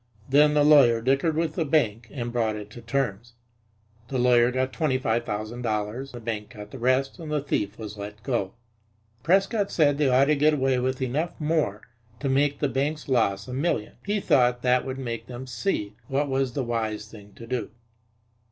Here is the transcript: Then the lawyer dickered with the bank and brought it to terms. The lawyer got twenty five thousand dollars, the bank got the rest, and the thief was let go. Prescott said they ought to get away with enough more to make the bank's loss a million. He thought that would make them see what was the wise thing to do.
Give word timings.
Then 0.27 0.55
the 0.55 0.63
lawyer 0.63 0.99
dickered 0.99 1.35
with 1.35 1.53
the 1.53 1.63
bank 1.63 2.07
and 2.09 2.33
brought 2.33 2.55
it 2.55 2.71
to 2.71 2.81
terms. 2.81 3.33
The 4.07 4.17
lawyer 4.17 4.49
got 4.49 4.73
twenty 4.73 4.97
five 4.97 5.25
thousand 5.25 5.61
dollars, 5.61 6.11
the 6.13 6.19
bank 6.19 6.49
got 6.49 6.71
the 6.71 6.79
rest, 6.79 7.19
and 7.19 7.31
the 7.31 7.39
thief 7.39 7.77
was 7.77 7.99
let 7.99 8.23
go. 8.23 8.55
Prescott 9.21 9.69
said 9.69 9.99
they 9.99 10.09
ought 10.09 10.25
to 10.25 10.35
get 10.35 10.55
away 10.55 10.79
with 10.79 11.03
enough 11.03 11.39
more 11.39 11.83
to 12.19 12.27
make 12.29 12.57
the 12.57 12.67
bank's 12.67 13.07
loss 13.07 13.47
a 13.47 13.53
million. 13.53 13.93
He 14.03 14.19
thought 14.19 14.63
that 14.63 14.85
would 14.87 14.97
make 14.97 15.27
them 15.27 15.45
see 15.45 15.95
what 16.07 16.27
was 16.27 16.53
the 16.53 16.63
wise 16.63 17.05
thing 17.07 17.33
to 17.35 17.45
do. 17.45 17.69